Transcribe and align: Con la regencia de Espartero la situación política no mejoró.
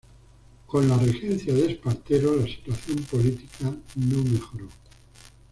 Con 0.65 0.87
la 0.89 0.97
regencia 0.97 1.53
de 1.53 1.73
Espartero 1.73 2.35
la 2.35 2.47
situación 2.47 2.97
política 3.03 3.69
no 3.97 4.23
mejoró. 4.23 4.67